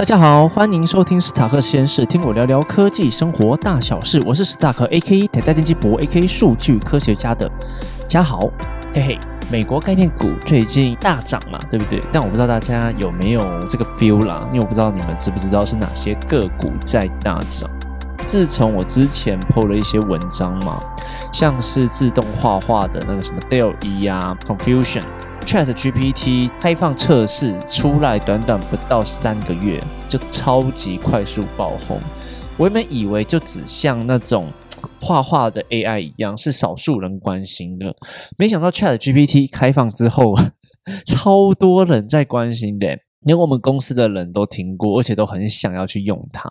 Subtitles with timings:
[0.00, 4.18] 大家好，欢迎收听史塔克实验室，听我聊聊科技生活大小事。
[4.24, 5.28] 我是史塔克 A.K.
[5.28, 6.26] 台大电机博 A.K.
[6.26, 7.46] 数据科学家的
[8.08, 8.50] 嘉豪。
[8.94, 9.18] 嘿嘿，
[9.52, 12.02] 美国概念股最近大涨嘛，对不对？
[12.10, 17.68] 但我不知道大家有没有这个 feel 啦，因为我不知道你们知不知道是哪些个股在大涨。
[18.26, 20.80] 自从我之前 po 了一些文章嘛，
[21.30, 25.02] 像是自动画画的那个什么 Dell 一啊，Confusion。
[25.50, 31.98] Chat GPT 开放测试出来，短短不到三个月就超级快速爆红。
[32.56, 34.52] 我原本以为就只像那种
[35.00, 37.92] 画画的 AI 一样，是少数人关心的，
[38.38, 40.36] 没想到 Chat GPT 开放之后，
[41.04, 46.48] 超多人在关心的，连我们公司的人都听过，而且都很想要去用它。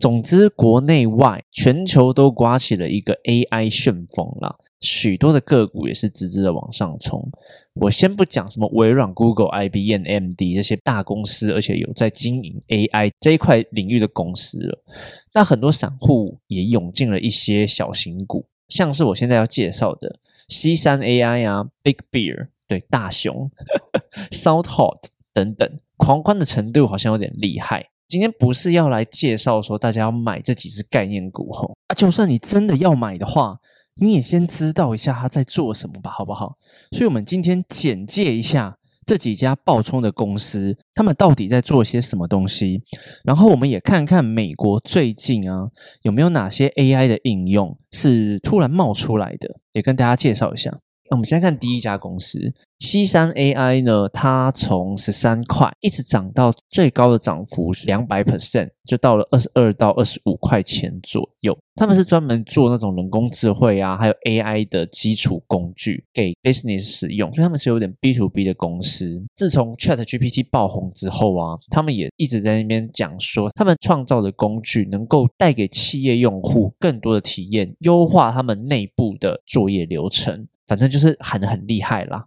[0.00, 4.56] 总之，国内外全球都刮起了一个 AI 旋风了。
[4.82, 7.26] 许多的个股也是直直的往上冲。
[7.74, 14.84] 我先不讲什么微软、Google、IBM、AMD 这些大公司，而且有在经营 AI 这一块领域的公司了。
[15.32, 23.50] 但很多散户也涌进了一些小型股，像是我现在要介绍的 C 三 AI 啊、Big Bear 对大熊、
[24.32, 27.88] South Hot 等等，狂欢的程度好像有点厉害。
[28.08, 33.60] 今天不是要来介绍说大家要买这几只概念股吼啊，就算你真的要买的话。
[33.94, 36.56] 你也先知道一下他在做什么吧，好不好？
[36.92, 42.82] 所以，我们今天简介一下这几家爆冲的公司，他们到底在做些什么东西。
[43.24, 45.68] 然后，我们也看看美国最近啊
[46.02, 50.80] 有没有哪些 AI 的应用是突然冒出来的，也跟大家介绍一下。
[51.12, 52.40] 那我们先看第一家公司
[52.78, 61.56] 西山 AI 呢，它从十三块一直涨到最高的涨幅两百 percent，就到了二十二到二十五块钱左右。
[61.76, 69.22] 他们是专门做那种人工智慧啊，还有 AI 的基础工具给 business 使用，所以他们是有点 B to B 的公司。
[69.36, 80.48] 自从 Chat GPT 爆红之后啊，他们也一直在那边讲说，他们创造的工具能够带给企业用户更多的体验，优化他们内部的作业流程。
[80.72, 82.24] 反正就是喊的很厉害啦。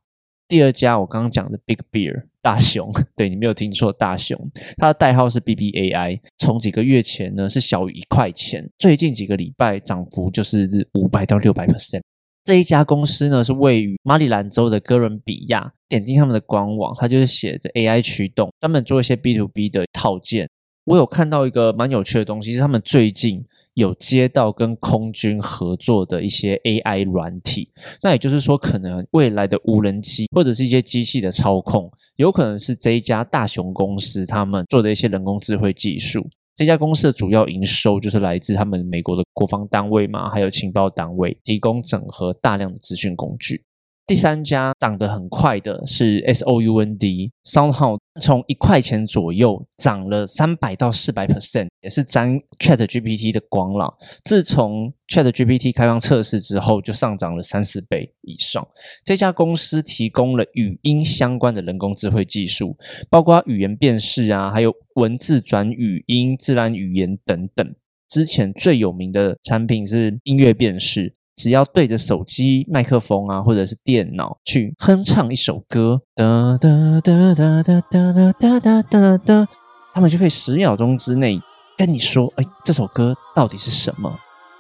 [0.47, 4.39] 第二家我刚刚讲的 Big Bear 大熊， 对你没有听错，大熊，
[4.77, 6.19] 它的代号是 BBAI。
[6.37, 12.01] 从几个月前呢是小于一块钱，最近几个礼拜涨幅就是五百到六百 percent。
[12.43, 15.73] 这一家公司呢是位于马里兰州的哥伦比亚。
[15.89, 20.47] 点进他们的官网，它就是写着 AI 驱动，专门做一些 B to B 的套件。
[20.83, 23.43] 我有看到一个蛮有趣的东西，是他们最近。
[23.75, 27.69] 有接到跟空军合作的一些 AI 软体，
[28.01, 36.25] 那也就是说，可能未来的无人机或者是一些机器的操控，有可能是这一家大熊公司他们做的一些人工智慧技术。
[36.55, 43.61] 这家公司的主要营收就是来自他们美国的国防单位嘛，还有情报单位，提供整合大量的资讯工具。
[44.07, 53.91] 第三家涨得很快的是 S O U N D，SoundHound 从一块钱左右涨了三百到四百 percent，也是沾 Chat GPT 的光了。
[54.23, 58.67] 自从 Chat GPT 开放测试之后，就上涨了三四倍以上。
[59.03, 62.77] 这家公司提供了语音相关的人工智慧技术，
[63.09, 67.75] 包括语言辨识啊，还有文字转语音、自然语言等等。
[68.07, 71.15] 之前最有名的产品是音乐辨识。
[71.35, 76.69] 只要对着手机麦克风啊，或者是电脑去哼唱一首歌，哒哒
[77.01, 79.47] 哒哒哒哒哒哒哒哒，
[79.93, 81.39] 他们就可以十秒钟之内
[81.77, 84.17] 跟你说，哎，这首歌到底是什么？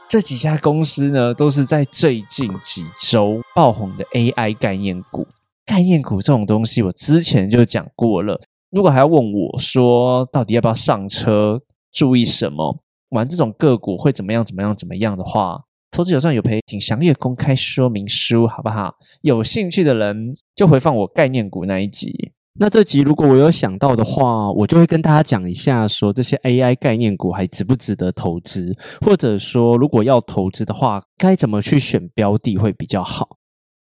[0.07, 5.25] 这几家公司呢，都是在最近几周爆红的 AI 概念股。
[5.65, 8.39] 概念股这种东西，我之前就讲过了。
[8.69, 11.59] 如果还要问我说，到底要不要上车？
[11.91, 12.77] 注意什么？
[13.09, 14.45] 玩这种个股会怎么样？
[14.45, 14.75] 怎么样？
[14.75, 15.61] 怎么样的话？
[15.95, 18.93] 投资有赚有赔，请详阅公开说明书，好不好？
[19.21, 22.33] 有兴趣的人就回放我概念股那一集。
[22.59, 33.37] 那这集如果我有想到的话，我就会跟大家讲一下，说这些 AI 概念股还值不值得投资，或者说如果要投资的话，该怎么去选标的会比较好。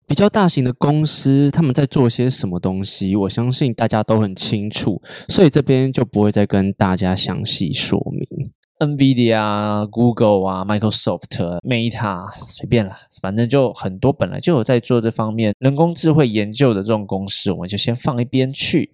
[0.06, 8.52] 比较大型的公司他们在做些什么东西，我相信大家都很清楚，所以这边就不会再跟大家详细说明。
[8.82, 18.92] NVIDIA 啊，Google 啊，Microsoft、Meta，随便了，反正就很多本来就有在做这方面人工智慧研究的这种公司，我们就先放一边去。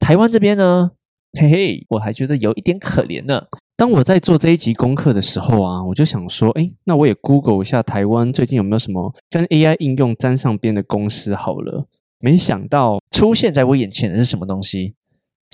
[0.00, 0.90] 台湾这边呢，
[1.38, 3.42] 嘿嘿，我还觉得有一点可怜呢。
[3.76, 11.86] 当我在做这一集功课的时候啊，我就想说，哎，那我也 Google 一下台湾最近有没有什么跟 AI 应用沾上边的公司好了。
[12.18, 14.94] 没想到出现在我眼前的是什么东西？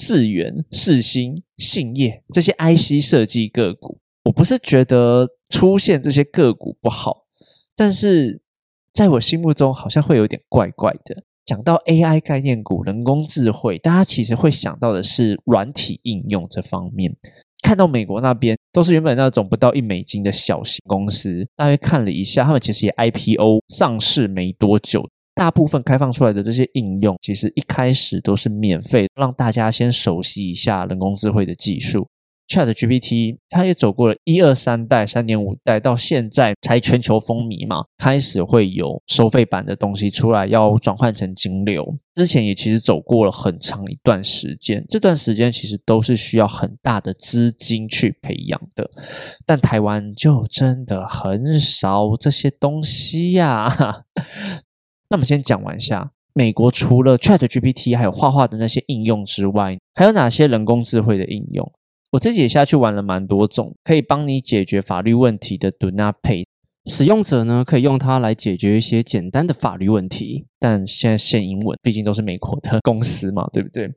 [0.04, 7.24] 智源、世新、信业这些 IC 设计个股，我不是觉得出现这些个股不好，
[7.76, 8.42] 但是
[8.92, 11.22] 在我心目中好像会有点怪怪的。
[11.44, 17.16] 讲到 AI 概念股、人工智慧，大家其实会想到的是软体应用这方面。
[17.62, 25.08] 看到美国那边都是原本那种不到一美金的小型公司，大约看了一下，他们其实也 IPO 上市没多久。
[25.34, 32.06] 大部分开放出来的这些应用，其实一开始都是免费，让大家先熟悉一下人工智慧的技术。
[32.48, 41.96] Chat GPT 它也走过了一二三代、三点五代，到现在才全球风靡嘛，开始会有收费版的东西出来，要转换成金流。
[42.14, 48.90] 之前也其实走过了很长一段时间，这段时间其实都是需要很大的资金去培养的，
[49.46, 54.04] 但台湾就真的很少这些东西呀。
[55.12, 61.70] 那么先讲完下，美国除了 Chat GPT 还有画画的那些应用之外，还有哪些人工智慧的应用？
[62.12, 66.46] 我自己也下去玩了蛮多种，可以帮你解决法律问题的 Do Not Pay，
[66.86, 73.90] 使用者呢可以用它来解决一些简单的法律问题，但现在限英文，毕竟都是美国的公司嘛，对不对？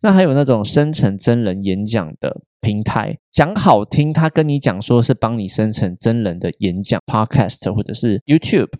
[0.00, 8.70] 那还有那种生成真人演讲的平台，讲好听，他跟你讲说是帮你生成真人的演讲 Podcast 或者是 YouTube。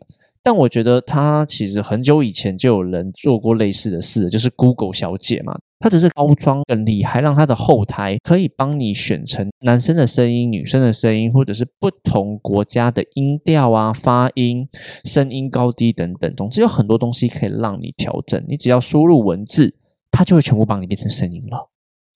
[0.44, 14.68] 但我觉得他其实很久以前就有人做过类似的事，就是 Google 小姐嘛，它只是包装更厉害，让它的后台可以帮你选成男生的声音、女生的声音，或者是不同国家的音调啊、发音、
[15.04, 18.44] 声音高低等等，总之有很多东西可以让你调整。
[18.46, 19.74] 你只要输入文字，
[20.10, 21.70] 它就会全部帮你变成声音了。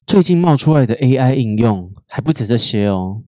[0.06, 3.22] 最近冒出来的 AI 应用还不止这些哦。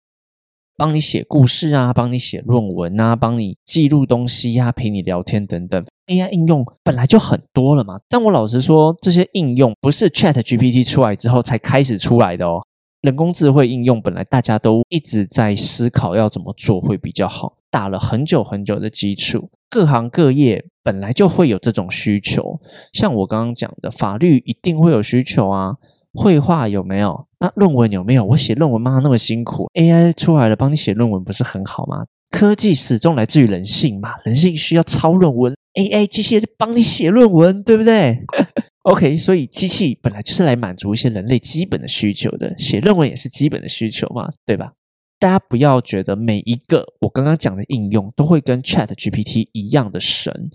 [0.80, 5.84] 帮你写故事啊，帮你写论文啊，帮你记录东西呀，陪你聊天等等。
[6.06, 12.62] AI 应用本来就很多了嘛，但我老实说，这些应用不是 Chat GPT 出来之后才开始出来的哦。
[13.02, 22.58] 人工智慧应用本来大家都一直在思考要怎么做会比较好，打了很久很久的基础，各行各业本来就会有这种需求。
[22.94, 25.74] 像我刚刚讲的，法律一定会有需求啊。
[26.14, 27.26] 绘画有没有？
[27.40, 28.24] 那论文有没有？
[28.24, 32.04] 我写论文嘛那么辛苦，AI 出来了帮你写论文不是很好吗？
[32.30, 38.18] 科技始终来自于人性嘛，人性需要抄论文，AI 机器人帮你写论文，对不对？
[38.84, 44.72] OK，所以机器本来就是来满足一些人类基本的需求的，写论文也是基本的需求嘛，对吧？
[45.18, 50.50] 大家不要觉得每一个我刚刚讲的应用都会跟 Chat GPT 一样的神，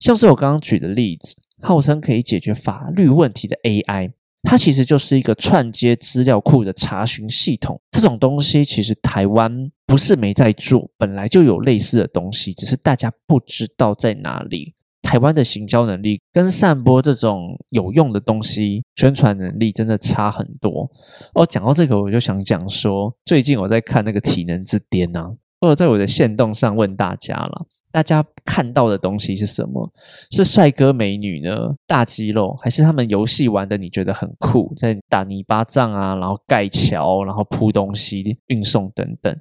[0.00, 4.12] 像是我刚刚举的例子，号称可以解决法律问题的 AI。
[4.44, 14.74] 它其实就是一个串接资料库的查询系统，这种东西其实台湾不是没在做，本来就有类似的东西，只是大家不知道在哪里。
[15.02, 20.90] 台湾的行销能力跟散播这种有用的东西宣传能力真的差很多。
[21.34, 25.30] 哦，讲到这个，我就想讲说，最近我在看那个体能之巅啊，
[25.60, 27.66] 或者在我的线动上问大家了。
[27.94, 29.88] 大家看到的东西是什么？
[30.32, 31.72] 是帅哥美女呢？
[31.86, 39.32] 大肌肉，还是他们游戏玩的你觉得很酷，在打泥巴仗啊，然后盖桥，然后铺东西、运送等等？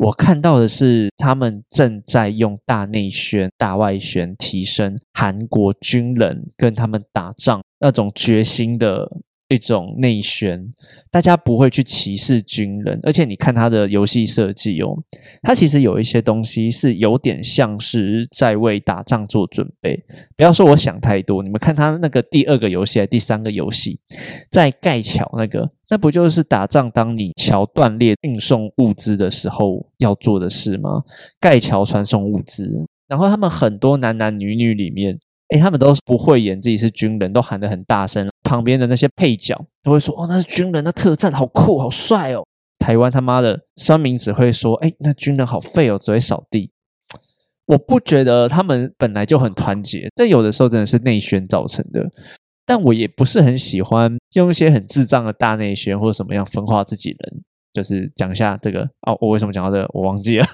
[0.00, 9.08] 我看到的是他们正在用大内宣、大外宣提升韩国军人跟他们打仗那种决心的。
[9.48, 10.72] 一种内宣，
[11.10, 14.96] 大家不会去歧视军人，而且你看他的游戏设计哦，
[15.42, 20.02] 他其实有一些东西是有点像是在为打仗做准备。
[20.36, 24.00] 不要说我想太多，你们看他那个第二个游戏还、第三个游戏，
[24.50, 26.90] 在盖桥那个，那不就是打仗？
[26.90, 31.02] 当你桥断裂、运送物资的时候要做的事吗？
[31.38, 35.18] 盖桥传送物资，然后他们很多男男女女里面。
[35.48, 38.28] 哎，他们都是不会演自己是军人，都喊得很大声。
[38.42, 42.44] 旁边的那些配角都会说：“哦，那是军人，那特战好酷，好帅哦。”
[42.78, 46.70] 台湾他妈的酸民只会说：“哎，那军人好废哦，只会扫地。”
[47.66, 52.06] 我不觉得他们本来就很团结，但有的时候真的是内宣造成的。
[52.66, 57.42] 但我也不是很喜欢用一些很智障的大内宣或者什么样分化自己人。
[57.72, 60.46] 就是讲一下这个哦，我为什么讲到这，我忘记了。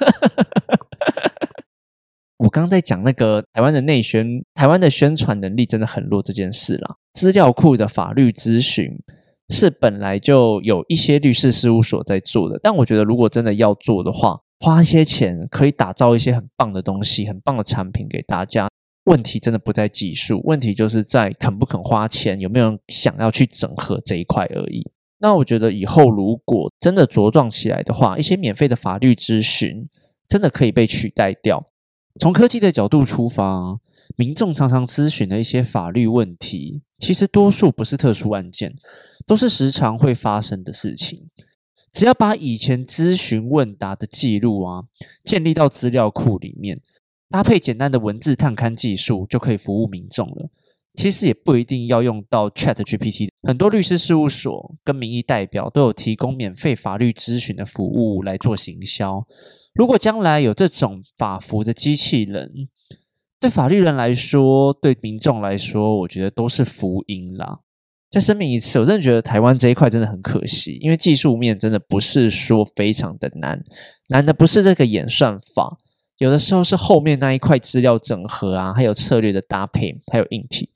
[2.40, 6.96] 我刚刚在讲那个台湾的内宣，台湾的宣传能力真的很弱这件事啦。
[7.12, 8.90] 资料库的法律咨询
[9.50, 18.68] 是本来就有一些律师事务所在做的，但我觉得如果真的要做的话，花些钱可以打造一些很棒的东西、很棒的产品给大家。
[19.04, 24.82] 问题真的不在技术，问题就是在肯不肯花钱，有没有人想要去整合这一块而已。
[25.18, 29.86] 那我觉得以后如果真的茁壮起来的话，一些免费的法律咨询
[30.26, 31.66] 真的可以被取代掉。
[32.18, 33.78] 从科技的角度出发，
[34.16, 38.74] 民众常常咨询的一些法律问题，其实多数不是特殊案件，
[39.26, 41.26] 都是时常会发生的事情。
[41.92, 44.84] 只要把以前咨询问答的记录啊，
[45.24, 46.80] 建立到资料库里面，
[47.30, 50.50] 搭配简单的文字探勘技术，就可以服务民众了。
[50.94, 53.28] 其实也不一定要用到 Chat GPT。
[53.42, 59.24] 很多律师事务所跟民意代表都有提供免费法律咨询的服务来做行销。
[59.80, 62.68] 如果将来有这种法服的机器人，
[63.40, 67.60] 对法律人来说，对民众来说，我觉得都是福音啦。
[68.10, 73.58] 再声明一次，我真的觉得台湾这一块真的很可惜，因为技术面真的不是说非常的难，
[74.08, 75.78] 难的不是这个演算法，
[76.18, 80.68] 有的时候是后面那一块资料整合啊，还有策略的搭配，还有硬体。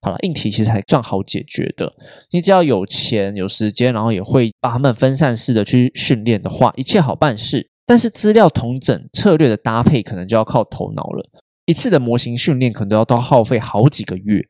[0.00, 1.92] 好了，硬体其实还算好解决的，
[2.30, 7.68] 你只要有钱有时间，然后也会把他们分散式的去训练的话，一切好办事。
[7.86, 11.24] 但是资料同整、策略的搭配，可能就要靠头脑了。
[11.66, 14.40] 一次的模型训练可能都要都耗费好几个月。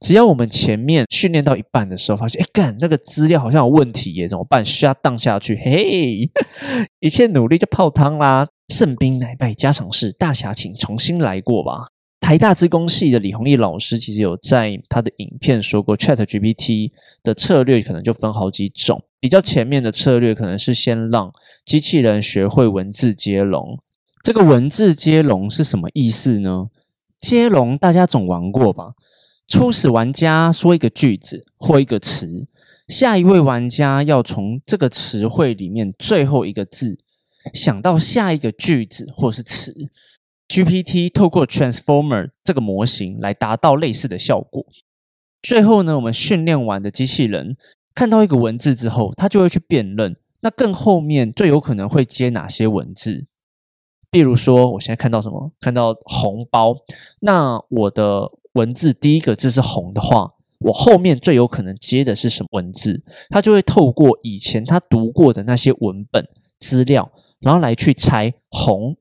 [0.00, 4.64] 只要我们前面训练到一半的时候，发现哎干那个资料好像有问题耶，怎么办？
[4.64, 6.30] 需要荡下去，嘿，
[7.00, 8.46] 一切努力就泡汤啦。
[8.68, 11.88] 胜兵乃败家常事，大侠请重新来过吧。
[12.26, 16.90] 台大资工系的李宏毅老师其实有在他的影片说过，Chat GPT
[17.22, 19.00] 的策略可能就分好几种。
[19.20, 21.32] 比较前面的策略可能是先让
[21.64, 23.78] 机器人学会文字接龙。
[24.24, 26.66] 这个文字接龙是什么意思呢？
[27.20, 28.94] 接龙大家总玩过吧？
[29.46, 32.44] 初始玩家说一个句子或一个词，
[32.88, 36.98] 下一位玩家要从这个词汇里面最后一个字
[37.54, 39.72] 想到下一个句子或是词。
[40.48, 44.64] GPT 透过 Transformer 这个模型来达到类似的效果。
[45.42, 47.56] 最后呢，我们训练完的机器人
[47.94, 53.26] 看到一个文字之后，它就会去辨认，那更后面最有可能会接哪些文字。
[54.12, 55.52] 例如说，我现在看到什么？
[55.60, 56.74] 看到红包。
[57.20, 63.02] 那我的文字第一个字是红的话，我后面最有可能接的是什么文字？
[63.28, 66.26] 他就会透过以前他读过的那些文本
[66.58, 67.10] 资料，
[67.40, 68.96] 然后来去猜红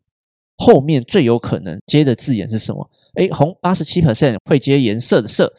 [0.58, 2.90] 后面最有可能接的字眼是什么？
[3.16, 5.52] 诶，红八十七 percent 会接颜色的色，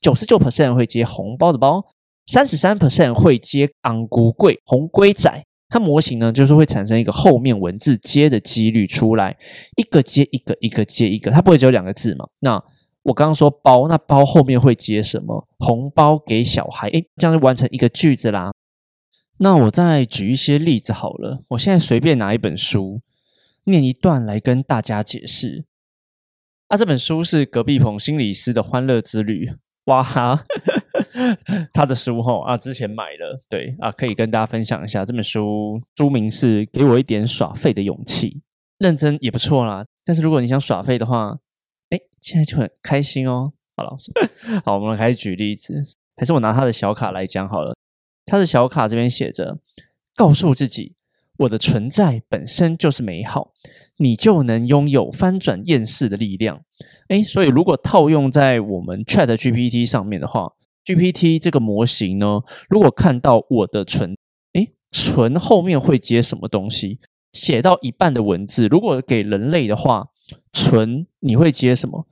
[0.00, 1.84] 九十九 percent 会接红包的包，
[2.26, 5.44] 三十三 percent 会接昂古贵红龟仔。
[5.70, 9.36] 它模型呢，就是会产生一个后面文字接的几率出来，
[9.76, 12.26] 一个接一个，一个接一个，它不会只有两个字嘛？
[12.38, 12.52] 那
[13.02, 15.46] 我刚刚说包，那包后面会接什么？
[15.58, 18.50] 红包给小孩，诶，这样就完成一个句子啦。
[19.38, 22.98] 那我再举一些例子好了，我现在随便拿一本书，
[23.68, 25.64] 念一段来跟大家解释。
[26.68, 29.46] 啊，这本书是隔壁棚心理师的《欢乐之旅》。
[29.84, 30.44] 哇哈，
[31.72, 35.02] 他的书哈啊，之前买了，对啊，可以跟大家分享一下。
[35.02, 38.28] 这本书书名是《给我一点耍废的勇气》，
[38.76, 39.86] 认真也不错啦。
[40.04, 41.38] 但是如果你想耍废的话，
[41.88, 43.50] 哎，现在就很开心哦。
[43.76, 43.96] 好了，
[44.62, 45.82] 好，我们开始举例子，
[46.16, 47.74] 还是我拿他的小卡来讲好了。
[48.26, 49.58] 他的小卡这边写着：
[50.14, 50.96] 告诉自己，
[51.38, 53.52] 我的存在本身就是美好，
[53.98, 56.62] 你就能拥有翻转厌世的力量。
[57.08, 60.52] 哎，所以如果套用在我们 Chat GPT 上面的话
[60.84, 64.16] ，GPT 这个模型呢，如果看到我的存，
[64.52, 66.98] 哎，存后面会接什么东西？
[67.32, 70.08] 写到一半的文字，如果给人类的话，
[70.52, 72.06] 存你会接什么？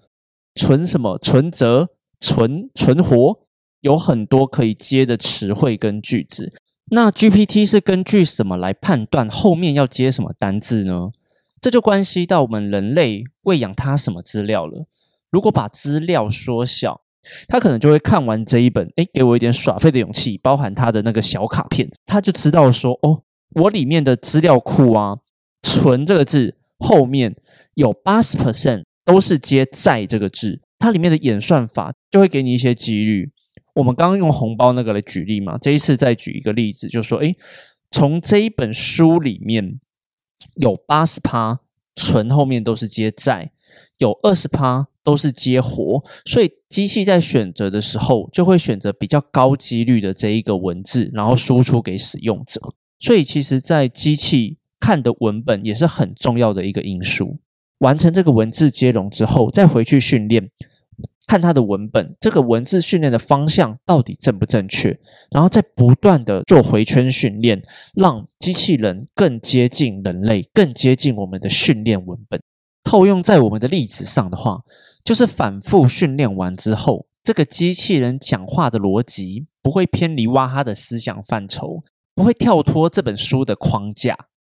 [0.54, 1.18] 存什么？
[1.18, 1.88] 存折？
[2.20, 3.40] 存存活？
[3.80, 6.52] 有很多可以接的词汇跟句子。
[6.90, 11.10] 那 GPT 是根据什么来判断后面要接什么单字呢？
[11.60, 14.86] 这就关系到我们人类喂养它什么资料了。
[15.30, 17.00] 如果把资料缩小，
[17.48, 23.22] 它可能就会看完这一本，哎，给我一点耍废的勇气，包含它的那个小卡片，它就知道说，哦，
[23.56, 25.16] 我里面的资料库啊，
[25.64, 27.34] 存这个字后面
[27.74, 33.32] 有八十 percent 都是接在这个字，它里面的演算法就会给你一些几率。
[33.76, 37.34] 我们刚刚用红包那个来举例嘛，这一次再举一个例子，就说，哎，
[37.90, 39.78] 从这一本书里面。
[40.56, 41.60] 有八十趴
[41.94, 43.50] 存后面都是接债，
[43.98, 52.60] 有二十趴都是接活，所以机器在选择的时候就会选择比较高几率的这一个文字，然后输出给使用者。
[53.00, 57.38] 所以其实，在机器看的文本也是很重要的一个因素。
[57.78, 60.50] 完成这个文字接龙之后，再回去训练。
[61.26, 64.98] 看它的文本，这个文字训练的方向到底正不正确，
[65.30, 67.60] 然后再不断的做回圈训练，
[67.94, 72.40] 让机器人更接近人类，更接近我们的训练文本。
[72.84, 74.60] 套用在我们的例子上的话，
[75.04, 81.82] 就是反复训练完之后，这个机器人讲话的逻辑不会偏离哇哈的思想范畴，
[82.14, 84.16] 不会跳脱这本书的框架。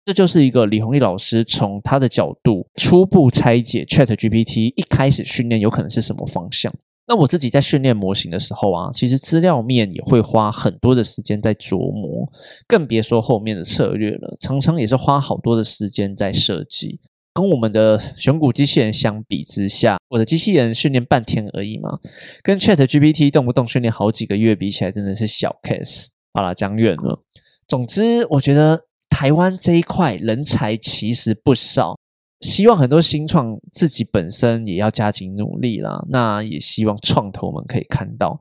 [0.09, 6.75] 这就是一个李宏毅老师从他的角度初步拆解 Chat GPT 一开始训练有可能是什么方向。
[7.07, 12.27] 那我自己在训练模型的时候啊，其实资料面也会花很多的时间在琢磨，
[12.67, 14.35] 更别说后面的策略了。
[14.41, 16.99] 常常也是花好多的时间在设计。
[17.35, 21.99] 跟我们的选股机器人相比之下，我的机器人训练半天而已嘛，
[22.43, 26.07] 跟 Chat GPT 动不动训练好几个月比起来，真的是小 case。
[26.33, 27.23] 好了，讲远了。
[27.67, 28.81] 总之，我觉得
[29.19, 31.99] 台湾这一块人才其实不少，
[32.41, 36.01] 希望很多新创自己本身也要加紧努力啦。
[36.09, 38.39] 那也希望创投们可以看到，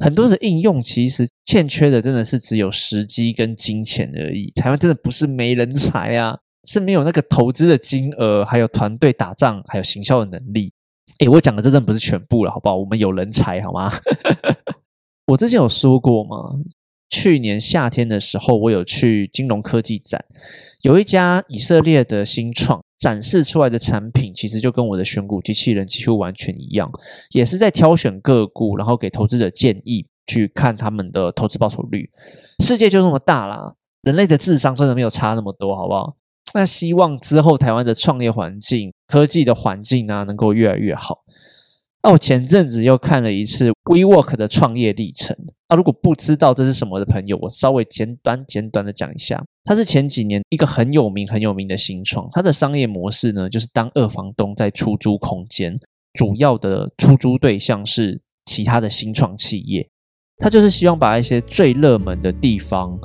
[0.00, 4.50] 很多的应用其实欠缺的真的是只有时机跟金钱而已。
[4.56, 6.36] 台湾真的不是没人才啊。
[6.64, 10.72] 是没有那个投资的金额，还有团队打仗，还有行销的能力。
[11.20, 12.74] 诶，我讲的这真不是全部了，好不好？
[12.74, 13.88] 我们有人才，好吗？
[15.28, 16.58] 我之前有说过吗？
[17.08, 20.24] 去年夏天的时候，我有去金融科技展，
[20.82, 26.90] 有一家以色列的新创展示出来的产品，其实就跟我的选股机器人几乎完全一样，
[27.30, 32.10] 也是在挑选个股，然后给投资者建议，去看他们的投资报酬率。
[32.62, 36.16] 世界就那么大啦，人类的智商真的没有差那么多，好不好？
[36.54, 41.22] 那希望之后台湾的创业环境、科技的环境呢，能够越来越好。
[42.06, 45.36] 那我前阵子又看了一次 WeWork 的创业历程。
[45.68, 49.44] 那如果不知道这是什么的朋友，我稍微简短简短的讲一下。
[49.64, 55.76] 它是前几年一个很有名很有名的新创，它的商业模式呢，就是当二房东在出租空间，
[56.12, 59.84] 主要的出租对象是其他的新创企业。
[60.38, 62.96] 它就是希望把一些最热门的地方。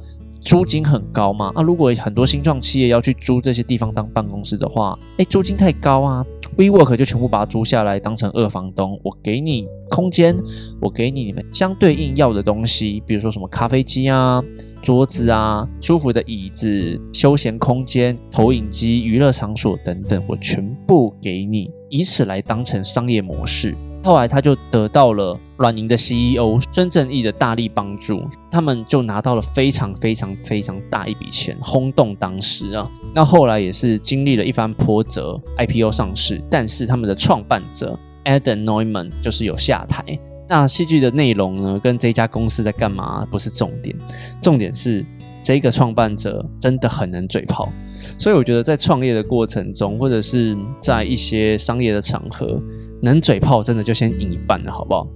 [0.43, 1.51] 租金很高吗？
[1.55, 6.23] 啊，如果很多新创企业要去租这些地方当办公室的话，哎，租金太高啊。
[6.61, 8.99] WeWork 就全部把它租下来，当成二房东。
[9.03, 10.37] 我给你空间，
[10.79, 14.39] 我给你你们相对应要的东西，比如说什么咖啡机啊、
[14.81, 23.75] 桌子啊、舒服的椅子、休闲空间、投影机、娱乐场所等等，我全部给你，以此来当成商业模式。
[24.03, 32.89] 后来他就得到了软银的 CEO 孙正义的大力帮助，他们就拿到了非常非常非常大一笔钱，轰动当时啊。
[33.13, 40.03] 那后来也是经历了一番波折，IPO 上市，但是他们的创办者 Adam Neumann 就是有下台。
[40.49, 43.95] 那戏剧的内容呢，跟这家公司在干嘛不是重点，
[44.41, 45.05] 重点是
[45.43, 47.69] 这个创办者真的很能嘴炮。
[48.17, 52.61] 所以我觉得在创业的过程中，或者是在一些商业的场合，
[53.01, 55.07] 能嘴炮真的就先赢一半了，好不好？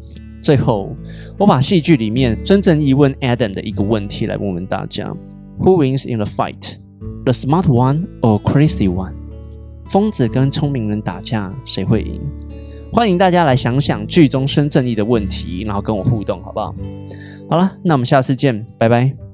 [0.41, 0.95] 最后，
[1.37, 5.11] 我把戏剧里面真正疑问 Adam 的一个问题来问问大家
[5.59, 6.75] ：Who wins in the fight?
[7.23, 9.13] The smart one or crazy one?
[9.87, 12.21] 疯子跟聪明人打架，谁会赢？
[12.91, 16.75] 欢迎大家来想想剧中孙正义的问题，然后跟我互动，好不好？
[17.49, 19.24] 好了，那我们下次见，拜拜。